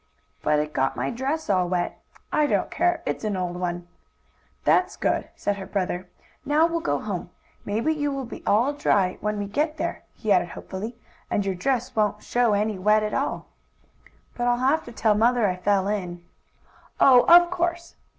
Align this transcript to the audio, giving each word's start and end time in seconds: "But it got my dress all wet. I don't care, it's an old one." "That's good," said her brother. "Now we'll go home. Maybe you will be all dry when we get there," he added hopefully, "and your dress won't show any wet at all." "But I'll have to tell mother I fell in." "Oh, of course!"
"But 0.41 0.57
it 0.57 0.73
got 0.73 0.95
my 0.97 1.11
dress 1.11 1.47
all 1.47 1.69
wet. 1.69 2.01
I 2.33 2.47
don't 2.47 2.71
care, 2.71 3.03
it's 3.05 3.23
an 3.23 3.37
old 3.37 3.57
one." 3.57 3.87
"That's 4.63 4.95
good," 4.97 5.29
said 5.35 5.57
her 5.57 5.67
brother. 5.67 6.07
"Now 6.43 6.65
we'll 6.65 6.79
go 6.79 6.97
home. 6.99 7.29
Maybe 7.65 7.93
you 7.93 8.11
will 8.11 8.25
be 8.25 8.41
all 8.47 8.73
dry 8.73 9.19
when 9.21 9.37
we 9.37 9.45
get 9.45 9.77
there," 9.77 10.01
he 10.15 10.31
added 10.31 10.47
hopefully, 10.49 10.95
"and 11.29 11.45
your 11.45 11.53
dress 11.53 11.95
won't 11.95 12.23
show 12.23 12.53
any 12.53 12.79
wet 12.79 13.03
at 13.03 13.13
all." 13.13 13.45
"But 14.35 14.47
I'll 14.47 14.57
have 14.57 14.83
to 14.85 14.91
tell 14.91 15.13
mother 15.13 15.45
I 15.45 15.55
fell 15.55 15.87
in." 15.87 16.25
"Oh, 16.99 17.21
of 17.27 17.51
course!" 17.51 17.95